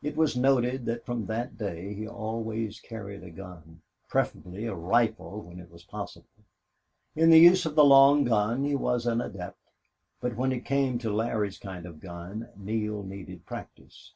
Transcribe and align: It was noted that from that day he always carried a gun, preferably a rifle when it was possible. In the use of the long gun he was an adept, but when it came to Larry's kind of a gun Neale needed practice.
It 0.00 0.16
was 0.16 0.36
noted 0.36 0.84
that 0.84 1.04
from 1.04 1.26
that 1.26 1.58
day 1.58 1.92
he 1.92 2.06
always 2.06 2.78
carried 2.78 3.24
a 3.24 3.32
gun, 3.32 3.80
preferably 4.08 4.66
a 4.66 4.76
rifle 4.76 5.42
when 5.42 5.58
it 5.58 5.72
was 5.72 5.82
possible. 5.82 6.44
In 7.16 7.30
the 7.30 7.40
use 7.40 7.66
of 7.66 7.74
the 7.74 7.82
long 7.84 8.22
gun 8.22 8.62
he 8.62 8.76
was 8.76 9.06
an 9.06 9.20
adept, 9.20 9.58
but 10.20 10.36
when 10.36 10.52
it 10.52 10.64
came 10.64 10.98
to 10.98 11.12
Larry's 11.12 11.58
kind 11.58 11.84
of 11.84 11.96
a 11.96 11.98
gun 11.98 12.48
Neale 12.56 13.02
needed 13.02 13.44
practice. 13.44 14.12